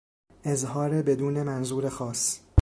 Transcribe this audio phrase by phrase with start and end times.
[0.43, 2.39] اظهار بدون منظور خاص